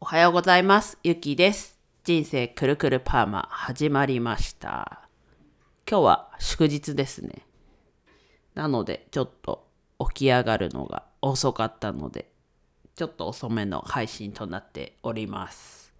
[0.00, 0.96] おはようございます。
[1.02, 1.76] ゆきです。
[2.04, 5.08] 人生くるくるパーマ始まりました。
[5.90, 7.44] 今日は祝日ですね。
[8.54, 9.66] なので、ちょっと
[9.98, 12.30] 起き上がるのが遅かったので、
[12.94, 15.92] ちょっと遅めの配信となっております。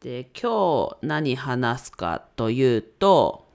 [0.00, 3.48] で、今日何話すかというと、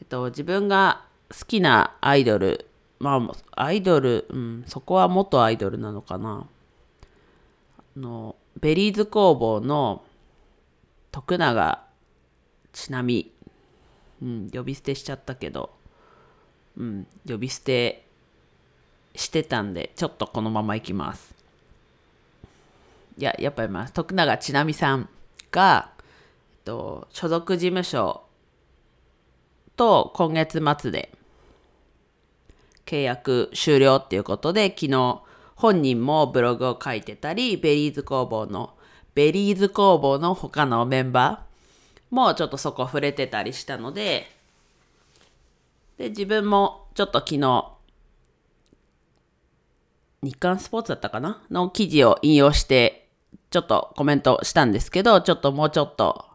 [0.00, 2.66] えっと、自分が好きなアイドル、
[2.98, 6.46] まあ、アイドル、うん、そこは元アイドルなのかな。
[7.96, 10.02] あの、ベリーズ工房の
[11.12, 11.84] 徳永
[12.72, 13.32] ちなみ、
[14.22, 15.70] うん、呼び捨てしちゃったけど、
[16.76, 18.06] うん、呼び捨て
[19.14, 21.34] してたんで、ちょっとこのままいきます。
[23.18, 25.08] いや、やっぱりまあ、徳永ちなみさん
[25.50, 26.04] が、えっ
[26.64, 28.22] と、所属事務所
[29.76, 31.16] と今月末で
[32.86, 35.20] 契約終了っていうことで、昨日
[35.56, 38.74] 本人もブログを書いてたり、ベリーズ工房の、
[39.14, 44.30] ベリーズ工房の他のメンバーもちょっとそこ触れてたりしたので、
[45.98, 47.72] で、自分もちょっと昨日、
[50.22, 53.08] 日刊スポーツだったかなの記事を引用して、
[53.50, 56.26] ちょっとコメントしたんですけど、ちょっともうちょっと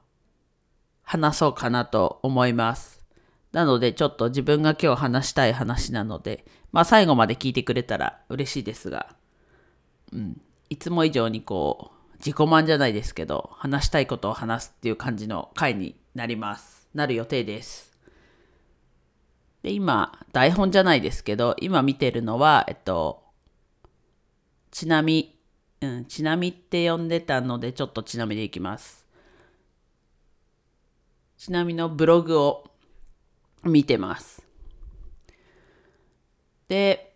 [1.03, 3.00] 話そうかなと思います。
[3.51, 9.15] なので、ちょっと自分が今日話したい話なので、まあ最後まで聞いてくれたら嬉しいですが、
[10.13, 16.87] うん、いつも以上にこう、自己満じゃないですけど、話したいことを話すっていう感じの回になります。
[16.93, 17.91] なる予定です。
[19.63, 23.23] で、今、台本じゃないですけど、今見てるのは、えっと、
[24.71, 25.37] ちなみ、
[25.81, 29.05] うん、ちなみって呼んでたので、ちょっとちなみでいきます。
[31.37, 32.70] ちなみのブログを
[33.63, 34.45] 見てます。
[36.67, 37.15] で、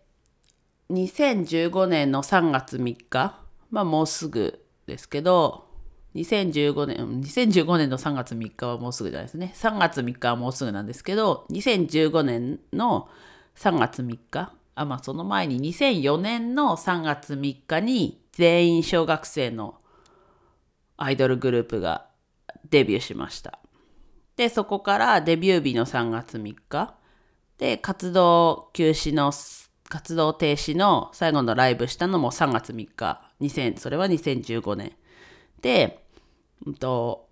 [0.91, 3.39] 2015年の3月3日、
[3.71, 5.65] まあもうすぐですけど、
[6.13, 9.53] 2015年、2015年の3月3日はもうすぐじゃないですね。
[9.55, 13.09] 3月3日はもうすぐなんですけど、2015年の
[13.55, 19.75] 3月3日、あ、まあその前に2004年の3月3日に全員小学生の
[20.97, 22.07] アイドルグループが
[22.69, 23.59] デビューしました。
[24.35, 26.95] で、そこからデビュー日の3月3日。
[27.57, 29.31] で、活動休止の、
[29.87, 33.31] 活動停止の最後のライブしたのも3月3日。
[33.39, 34.91] 2000、それは2015年。
[35.61, 36.05] で、
[36.65, 37.29] うんと、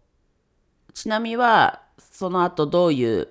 [0.93, 3.27] ちなみは、その後どういう、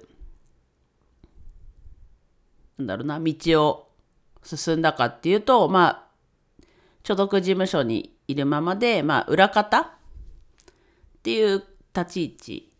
[2.78, 3.34] なんだろうな、道
[3.64, 3.88] を
[4.42, 6.64] 進んだかっていうと、まあ、
[7.04, 9.86] 所属事務所にいるままで、まあ、裏方っ
[11.22, 12.71] ていう立ち位置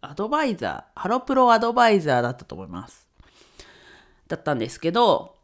[0.00, 3.08] アドバイザー、ハロプロアドバイザーだったと思います。
[4.28, 5.34] だったんですけど、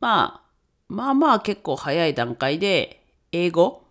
[0.00, 0.48] まあ、
[0.88, 3.02] まあまあ結構早い段階で
[3.32, 3.84] 英語、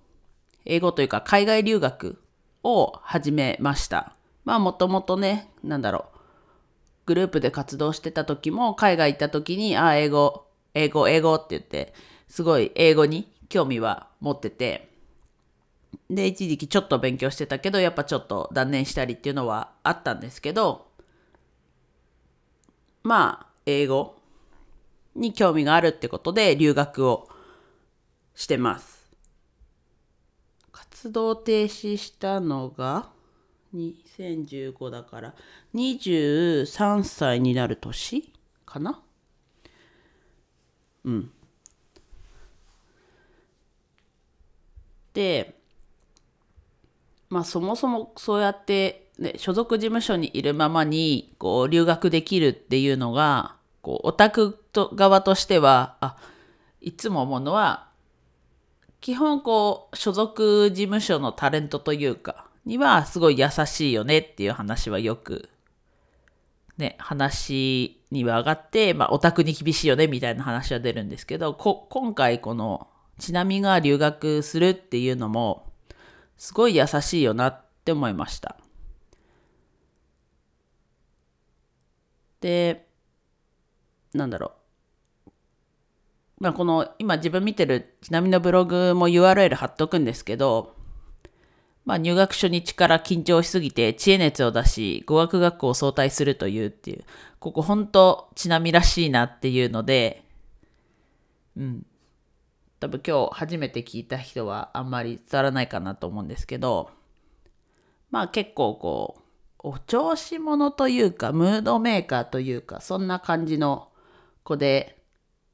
[0.65, 2.21] 英語というか海外留学
[2.63, 4.13] を始めました。
[4.45, 6.17] まあもともとね、なんだろう、
[7.05, 11.93] グループで活動してた時も海外行った時に、ああ、英語、英語、英語って言って、
[12.27, 14.89] すごい英語に興味は持ってて、
[16.09, 20.87] で、一時期ちょっと勉強してたけど、やっぱちょっと断念したりっていうのはあったんですけど、
[23.03, 24.17] まあ、英語
[25.15, 27.27] に興味があるってことで留学を
[28.35, 29.07] してます。
[30.71, 33.09] 活動停止したのが
[33.75, 35.35] 2015だから
[35.75, 38.31] 23歳になる年
[38.65, 39.01] かな？
[41.03, 41.31] うん。
[45.13, 45.59] で、
[47.29, 56.17] まあそもそもそうやって、ね、所属事務所にいるままにこう留学できるっていうのがこうオタクと側としてはあ
[56.81, 57.87] いつも思うのは
[59.01, 65.49] 基本こう所属事務所のタレントというかにはすごい優しいよねっていう話はよく
[66.77, 72.87] ね話には上がって、まあ、オタクに厳しいよねみたいな話は出るんですけどこ今回この
[73.19, 75.66] ちなみが留学するっていうのも
[76.37, 78.57] すごい優しいよなって思いました。
[82.41, 82.87] で、
[84.13, 84.57] なんだろう。
[86.39, 90.75] まあ、この今自分見てるちなみのブログも URL 貼っとくんですけど、
[91.83, 97.03] まあ、入学初日から緊張しすぎて知恵熱を出し語学学校を早退するというっていう
[97.39, 100.23] ここ本当ちなみらしいなっていうので
[101.57, 101.86] うん
[102.87, 106.89] 多分今日初めて聞いた人はあんまり伝わらないかなと思うんですけど、
[108.11, 109.21] まあ結構こう、
[109.59, 113.89] お調子者というか、ムードメーカーというか、そんな感じの
[114.43, 115.03] 子で、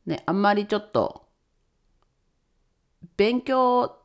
[0.05, 1.25] ね、あんまりちょっと、
[3.17, 3.97] 勉強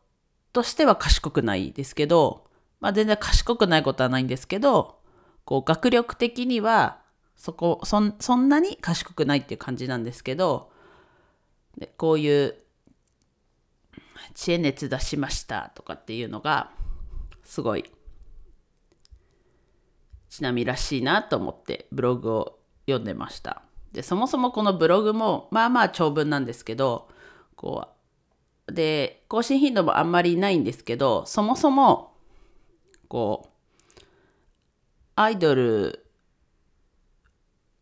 [0.55, 2.47] としては賢くないですけど、
[2.81, 5.01] まあ全然賢くないことはないんですけど、
[5.45, 7.03] こう学力的には
[7.37, 10.71] そこそんなに賢くないっていう感じなんですけど
[11.79, 12.57] でこういう
[14.35, 16.71] 知恵熱出しましたとかっていうのが
[17.45, 17.85] すごい
[20.29, 23.63] ちなみらしいなと思ってブログを読んでました。
[23.93, 27.09] でそもそもこのブログもまあまあ長文なんですけど
[27.57, 27.89] こ
[28.67, 32.13] うで更新頻度もあんまりないんですけどそもそも
[33.09, 34.01] こう
[35.17, 36.05] アイドル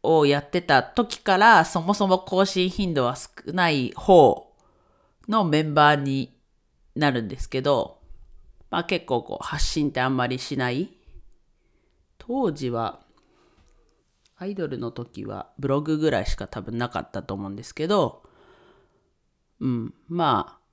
[0.02, 4.52] をやってた時からそもそも更新頻度は少ない方
[5.28, 6.35] のメンバーに
[6.96, 8.00] なるんですけど、
[8.70, 10.92] まあ結構こう発信ってあんまりしない。
[12.18, 13.00] 当時は
[14.36, 18.22] アイドルの時はブログぐらいしか多分なかったと思うんですけど、
[19.60, 20.66] うん、まあ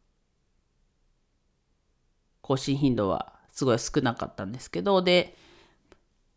[2.42, 5.38] 更新頻度はすごい少なかったんですけど、で、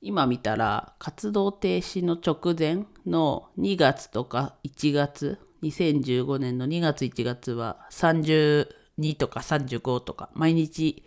[0.01, 8.69] 今見たら活動停止の直前の2月とか1月2015年の2月1月は30
[8.99, 11.05] 32とか35とか毎日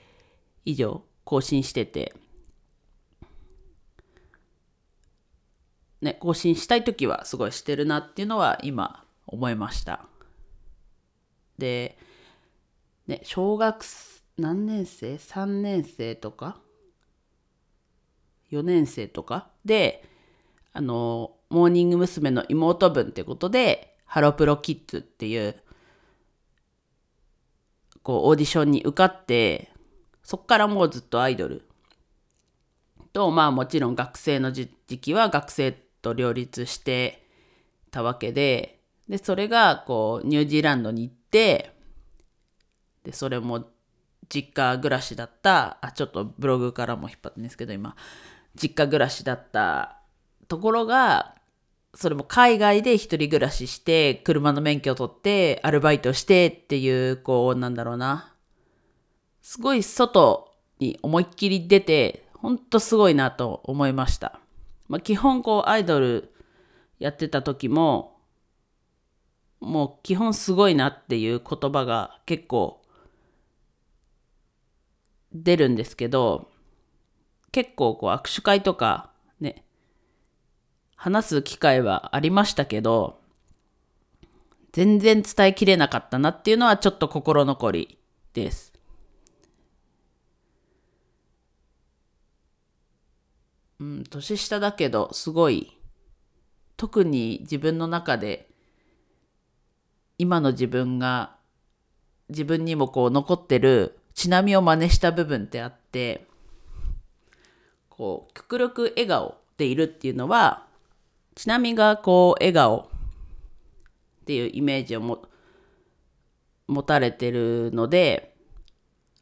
[0.65, 2.13] 以上更新してて。
[6.01, 10.07] ね更新したい時はすごいしてるなっていうのは今思いました。
[11.57, 11.97] で
[13.07, 13.83] ね小学
[14.39, 16.61] 何年生？3年生とか
[18.51, 19.49] ？4年生とか？
[19.65, 20.07] で、
[20.71, 22.31] あの、モーニング娘。
[22.31, 25.61] の妹分ってことで、ハロプロキッズっていう、
[28.03, 29.71] こう、オーディションに受かって、
[30.23, 31.67] そっからもうずっとアイドル。
[33.13, 37.25] と、まあもちろん学生の時期は学生と両立して
[37.91, 41.73] たわけで、で、それがこう、ニュージーランドに行って、
[43.03, 43.65] で、それも
[44.29, 47.95] 実家暮らしだった、あ、ちょっとブログからも引っ張ってんですけど、今、
[48.55, 50.01] 実家暮らしだった
[50.47, 51.35] ところが、
[51.93, 58.33] それも海外で一人暮らしして、車の免許を取って、アルバイトしてっていう、こう、なんだろうな。
[59.41, 64.39] すごい外に思いっきり出て、ほんとすごいなと思いました。
[64.87, 66.33] まあ、基本こう、アイドル
[66.99, 68.19] やってた時も、
[69.59, 72.81] もう基本すごいなっていう言葉が結構
[75.33, 76.49] 出るんですけど、
[77.51, 79.11] 結構こう握手会とか、
[81.01, 83.21] 話す機会はありましたけど、
[84.73, 87.97] 全然伝えきれなかったなっていうのはちょっと心残り
[88.33, 88.73] です。
[93.79, 95.71] うん、年下だけど、すごい、
[96.75, 98.49] 特に自分の中で、
[100.17, 101.37] 今の自分が、
[102.27, 106.27] 自分にもこう残ってる、ちなみを真似した部分ってあって、
[107.89, 110.67] こう極力笑顔でいるっていうのは
[111.35, 115.23] ちなみがこう笑顔っていうイメージをも
[116.67, 118.35] 持たれてるので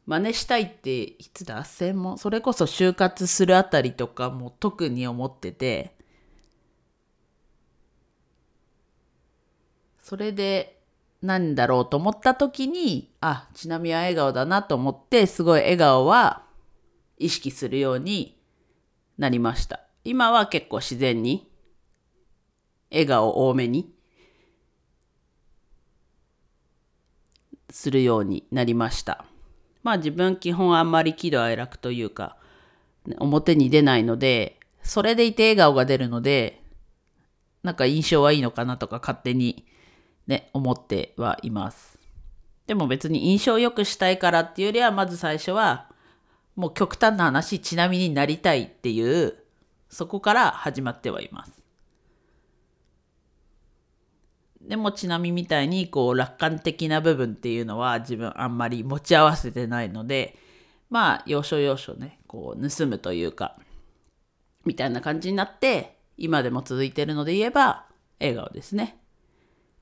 [0.06, 2.18] 真似したいっていつだ専門？
[2.18, 5.96] それこそ就活するあたりとかも特に思ってて。
[10.02, 10.80] それで
[11.20, 16.44] 何だろうと思った時にあちなみは笑顔だなと思ってすごい笑顔は
[17.18, 18.40] 意識するように
[19.18, 19.80] なりました。
[20.04, 21.50] 今は結構自然に、
[22.90, 23.90] 笑顔多めに
[27.70, 29.24] するようになりました。
[29.82, 32.36] まあ自分基本あんまり喜怒哀楽というか、
[33.18, 36.62] 表に出ないので、それでいて笑顔が出るので、
[37.62, 39.66] なんか印象はいいのかなとか勝手に
[40.26, 41.98] ね、思ってはいます。
[42.66, 45.90] でも別に印象を良くしたいからっていうよりは、まず最初は、
[46.54, 49.34] もう極端な話、ちなみになりたいっていう、
[49.88, 51.57] そこから始まってはいます。
[54.68, 60.36] でもちなみみたいにこう楽観的な部分っていうのは自分あんまり持ち合わせてないので
[60.90, 63.56] まあ要所要所ねこう盗むというか
[64.64, 67.86] みたいな感じになって今でも続いてるので言えば
[68.20, 68.98] 笑顔ですね。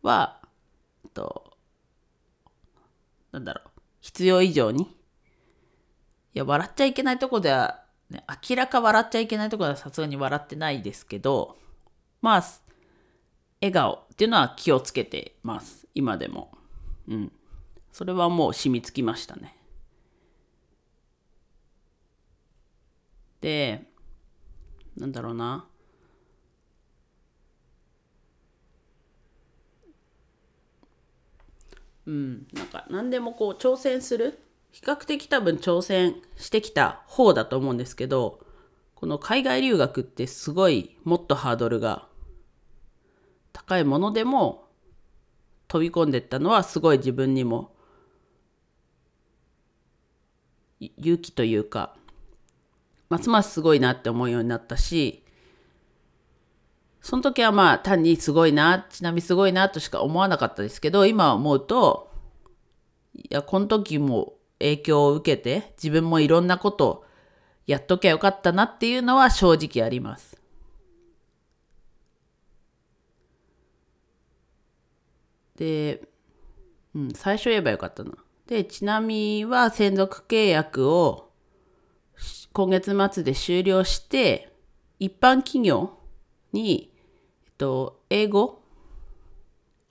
[0.02, 0.40] は
[1.12, 1.52] と
[3.33, 4.97] なんだろう必要以上に
[6.37, 11.57] いや、笑っちゃいけないとこでは、ね、明らか笑っちゃいけないとこではさすがに笑ってないですけど、
[12.21, 12.45] まあ、
[13.61, 15.87] 笑顔っていうのは気をつけてます。
[15.95, 16.51] 今でも。
[17.09, 17.33] うん。
[17.93, 19.57] それはもう染みつきましたね。
[23.41, 23.85] で、
[24.97, 25.67] なんだろうな。
[32.07, 34.39] うん、なんか何でもこう挑戦する
[34.71, 38.41] 比較的多分挑戦してきた方だと思うんですけど
[38.95, 42.07] この海外留学ってすごいもっとハードルが
[43.57, 44.69] 高いものでも
[45.67, 47.75] 飛び込んでったのはすごい自分にも
[50.79, 51.97] 勇気というか
[53.09, 55.25] ますますすごいなって思うようになったし
[57.01, 62.13] その時はまあ単にすごいなちなみにすごいなとしか思わなかったですけど今思うと
[63.15, 67.07] いやこの時も影響を受けて自分もいろんなこと
[67.67, 70.46] やっときゃよかったなっていうのは正直あります。
[75.57, 76.03] で、
[76.95, 78.13] うん、最初言えばよかったな。
[78.47, 81.31] で、ちなみは専属契約を
[82.53, 84.53] 今月末で終了して、
[84.99, 85.99] 一般企業
[86.53, 86.93] に、
[87.45, 88.63] えっと、英語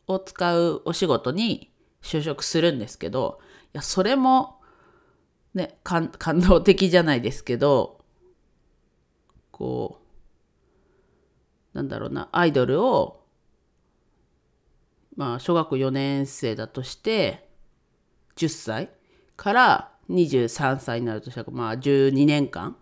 [0.08, 4.62] を使うお仕事に就職するんですけど、いや、それも、
[5.54, 6.10] ね、感
[6.48, 8.00] 動的じゃないですけど、
[9.52, 10.00] こ
[11.74, 13.25] う、なんだろうな、アイドルを
[15.16, 17.50] まあ、小学校4年生だとして、
[18.36, 18.90] 10歳
[19.36, 22.76] から23歳になるとしたら、まあ、12年間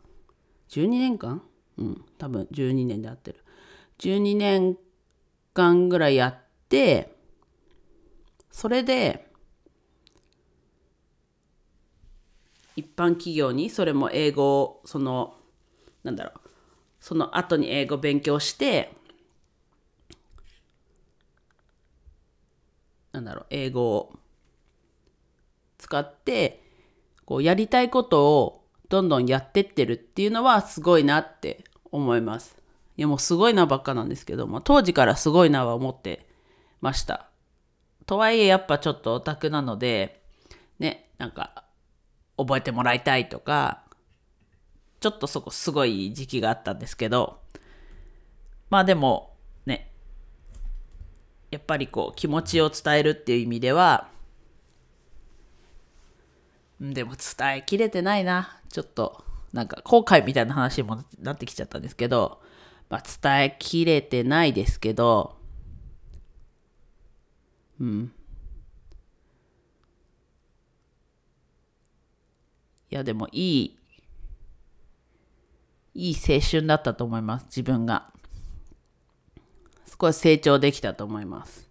[0.69, 1.41] ?12 年間？
[1.77, 3.43] うん、多分12年で合ってる。
[3.99, 4.77] 12年
[5.53, 6.35] 間ぐらいやっ
[6.69, 7.15] て、
[8.51, 9.31] それで、
[12.75, 15.35] 一般企業にそれも英語をその
[16.03, 16.49] なんだろう
[16.99, 18.93] その後に英語勉強して
[23.13, 24.13] なんだろう、英語を
[25.77, 26.61] 使って、
[27.25, 32.57] こう、やりたいことをどんどんやってってるっていうのはすごいなって思います。
[32.97, 36.27] いや、もうすごいなばっかなんですけども、当時からすごいなは思って
[36.81, 37.29] ました。
[38.05, 40.21] とはいえ、やっぱちょっとオタクなので、
[40.79, 41.65] ね、なんか、
[42.35, 43.83] 覚えてもらいたいとか、
[44.99, 47.39] ちょっとそこすごい時期があったんですけど、
[48.69, 49.32] まあでも、
[51.53, 54.09] やっぱりこう気持ちを伝えるっていう意味では
[56.81, 58.59] でも伝えきれてないな。
[58.69, 62.41] ちょっとなんか後悔みたいな話にもなってきちゃったんですけど、
[62.89, 65.37] まあ、伝えきれてないですけど
[67.79, 68.11] うん。
[72.89, 73.77] いやでもいい
[75.93, 77.45] いい青春だったと思います。
[77.45, 78.12] 自分が。
[79.99, 81.69] 少し成長できたと思います。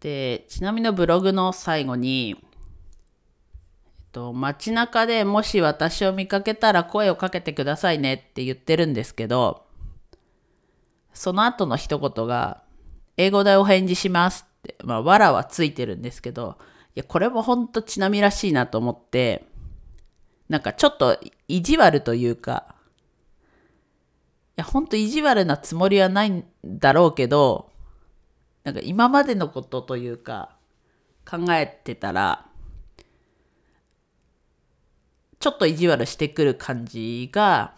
[0.00, 2.36] で、ちなみにブログの最後に、
[3.86, 9.66] えっと、街中でもし私を見かけたら声をかけてくださいねって言ってるんですけど、
[11.12, 12.62] その後の一言が、
[13.16, 16.58] 英語でお返事しますって、まあ、わらはついてるんですけど、
[16.94, 19.46] いや、これもほんとちなみらしいなと思って、
[20.48, 22.75] なんかちょっと意地悪というか、
[24.56, 27.70] や、ほんと意地悪なつもりはないんだろうけど、
[28.64, 30.56] なんか今までのことというか、
[31.28, 32.46] 考えてたら、
[35.38, 37.74] ちょっと意地悪してくる感じが、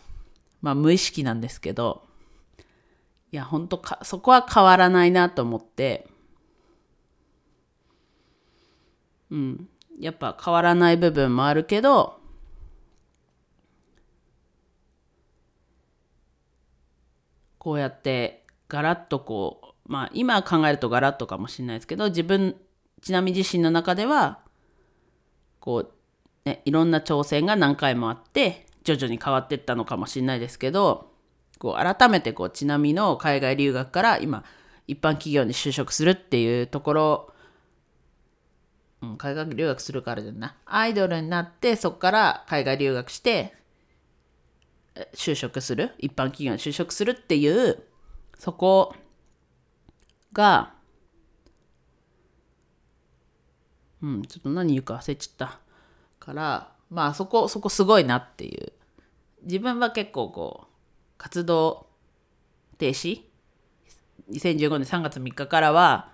[0.63, 2.07] まあ無意識なんですけど、
[3.33, 6.09] いや、ほんとか、そこは変わらないなと思って、
[9.31, 9.69] うん。
[9.99, 12.18] やっぱ変わらない部分もあるけど、
[17.59, 22.57] こうやってガラッとこうまあ今考えるとガラッとかもしれないですけど自分
[23.01, 24.41] ちなみ自身の中では
[25.61, 31.11] こう、ね、いろんな挑戦が何回もあって徐々に変わっていったのかもしれないですけど
[31.59, 34.45] こう改めてこうちなみの海外留学から今
[34.87, 37.33] 一般企業に就職するっていうところ、
[39.03, 40.51] うん、海外留学するからじゃない？
[40.67, 43.55] アイドルになってそこから海外留学して
[45.15, 45.93] 就職する？
[45.99, 47.83] 一般企業に就職するっていう
[48.39, 48.95] そこ
[50.33, 50.75] が
[54.03, 55.61] うんちょっと何言うか忘れちゃった
[56.19, 58.73] からまあそこそこすごいなっていう。
[59.45, 60.69] 自分は結構こう
[61.17, 61.87] 活動
[62.77, 63.23] 停止
[64.31, 66.13] ？2015年3月3日からは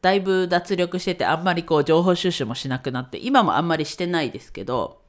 [0.00, 4.99] だいぶ脱力しててあんまりこう情報収集もしなくなって今もあんまりしてないですけど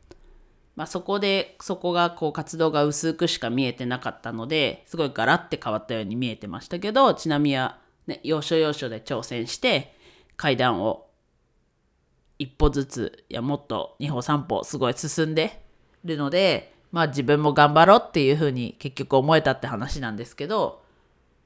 [0.76, 9.94] まあ、そこでそこがこう活動が薄くしか見えてなかったのですごいガラッて変わったように見えてましたけどちなみは、ね、要所要所で挑戦して
[10.38, 11.08] 階段を
[12.40, 15.62] 一歩ずついやもっと2歩3歩すごい進んで
[16.04, 20.82] るのでまあ自分も頑張ろうっていうふうに結局思えたって話なんですけど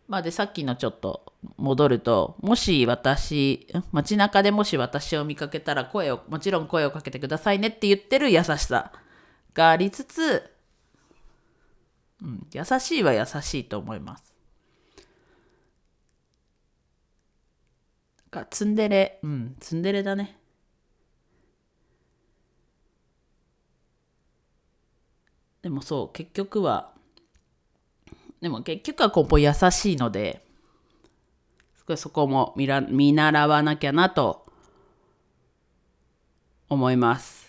[0.07, 8.91] まあでさっきのちょっと戻るともし私街中でもし私を見かけたら声をもちろん声をかけてくださいねって言ってる優しさ。
[9.55, 10.51] がありつつ、
[12.21, 14.35] うん、優しいは優しいと思います。
[18.29, 20.37] かツンデレうんツンデレだね。
[25.61, 26.91] でもそう結局は
[28.41, 30.45] でも結局は根本優しいので、
[31.77, 34.45] すごいそこも見ら見習わなきゃなと
[36.69, 37.44] 思います。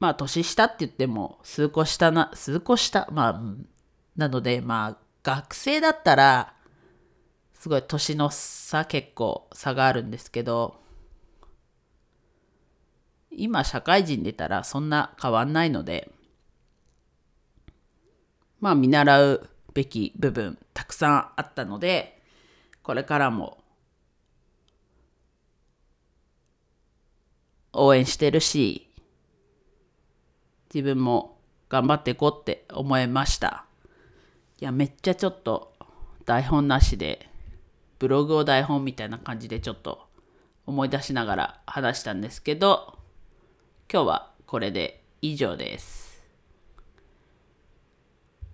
[0.00, 3.40] まあ年下って言っても数個下な、数個下、まあ、
[4.16, 6.54] なのでまあ学生だったら
[7.54, 10.80] すごい年の差結構差があるんですけど、
[13.30, 16.10] 今社会人出たらそんな変わんないので、
[18.60, 22.20] まあ見習うべき部分たくさんあったので
[22.82, 23.58] これからも
[27.72, 28.89] 応援してるし
[30.72, 33.64] 自分も頑張っていこうって思いました
[34.60, 35.72] いやめっちゃちょっと
[36.24, 37.28] 台本なしで
[37.98, 40.06] ブログを台本みたいな感じでちょっと
[40.66, 42.98] 思い出しながら話したんですけど
[43.92, 46.22] 今日はこれで以上です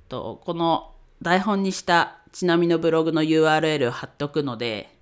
[0.08, 0.92] とこの
[1.22, 4.94] 台本にしたちなみのブログの URL 貼っとくので、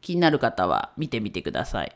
[0.00, 1.92] 気になる方は見てみてください。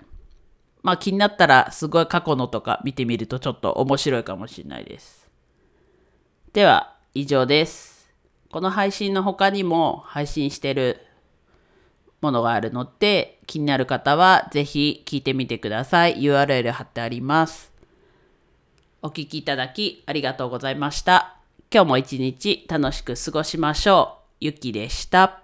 [0.82, 5.30] まあ気になったらすごい過去のとか見てみるとちょっと面白いかもしれないです。
[6.52, 8.10] では以上です。
[8.50, 11.00] この配信の他にも配信してる
[12.20, 16.22] ものがあるので気になる方はぜひ聞いてみてください。
[16.22, 17.72] URL 貼ってあります。
[19.02, 21.36] お聴きいただきありがとうございました。
[21.72, 24.22] 今日も一日楽しく過ごしましょう。
[24.40, 25.41] ゆきでした。